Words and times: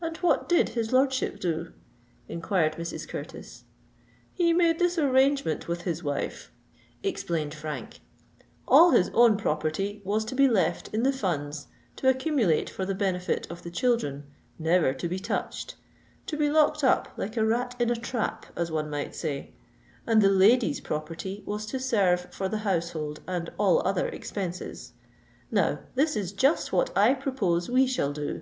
"And 0.00 0.16
what 0.16 0.48
did 0.48 0.70
his 0.70 0.90
lordship 0.90 1.38
do?" 1.38 1.74
inquired 2.30 2.76
Mrs. 2.76 3.06
Curtis. 3.06 3.64
"He 4.32 4.54
made 4.54 4.78
this 4.78 4.96
arrangement 4.96 5.68
with 5.68 5.82
his 5.82 6.02
wife," 6.02 6.50
explained 7.02 7.52
Frank:—"All 7.52 8.92
his 8.92 9.10
own 9.12 9.36
property 9.36 10.00
was 10.02 10.24
to 10.24 10.34
be 10.34 10.48
left 10.48 10.88
in 10.94 11.02
the 11.02 11.12
funds 11.12 11.66
to 11.96 12.08
accumulate 12.08 12.70
for 12.70 12.86
the 12.86 12.94
benefit 12.94 13.46
of 13.50 13.62
the 13.62 13.70
children—never 13.70 14.94
to 14.94 15.08
be 15.10 15.18
touched—to 15.18 16.36
be 16.38 16.48
locked 16.48 16.82
up 16.82 17.12
like 17.18 17.36
a 17.36 17.44
rat 17.44 17.76
in 17.78 17.90
a 17.90 17.96
trap, 17.96 18.46
as 18.56 18.70
one 18.72 18.88
may 18.88 19.10
say; 19.12 19.52
and 20.06 20.22
the 20.22 20.30
lady's 20.30 20.80
property 20.80 21.42
was 21.44 21.66
to 21.66 21.78
serve 21.78 22.28
for 22.32 22.48
the 22.48 22.60
household 22.64 23.20
and 23.26 23.52
all 23.58 23.86
other 23.86 24.08
expenses. 24.08 24.94
Now, 25.50 25.80
this 25.96 26.16
is 26.16 26.32
just 26.32 26.72
what 26.72 26.96
I 26.96 27.12
propose 27.12 27.68
we 27.68 27.86
shall 27.86 28.14
do. 28.14 28.40